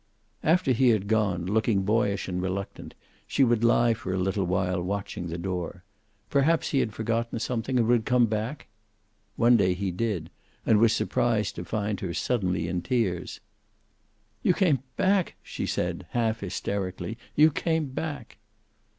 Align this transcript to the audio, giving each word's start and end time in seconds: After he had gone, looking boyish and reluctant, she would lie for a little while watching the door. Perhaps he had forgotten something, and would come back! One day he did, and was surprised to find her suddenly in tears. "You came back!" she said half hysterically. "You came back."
After 0.43 0.71
he 0.71 0.89
had 0.89 1.07
gone, 1.07 1.45
looking 1.45 1.83
boyish 1.83 2.27
and 2.27 2.41
reluctant, 2.41 2.95
she 3.27 3.43
would 3.43 3.63
lie 3.63 3.93
for 3.93 4.11
a 4.11 4.17
little 4.17 4.45
while 4.45 4.81
watching 4.81 5.27
the 5.27 5.37
door. 5.37 5.83
Perhaps 6.27 6.69
he 6.69 6.79
had 6.79 6.91
forgotten 6.91 7.37
something, 7.37 7.77
and 7.77 7.85
would 7.87 8.03
come 8.03 8.25
back! 8.25 8.65
One 9.35 9.57
day 9.57 9.75
he 9.75 9.91
did, 9.91 10.31
and 10.65 10.79
was 10.79 10.91
surprised 10.91 11.53
to 11.57 11.65
find 11.65 11.99
her 11.99 12.15
suddenly 12.15 12.67
in 12.67 12.81
tears. 12.81 13.41
"You 14.41 14.55
came 14.55 14.79
back!" 14.97 15.35
she 15.43 15.67
said 15.67 16.07
half 16.09 16.39
hysterically. 16.39 17.19
"You 17.35 17.51
came 17.51 17.85
back." 17.85 18.37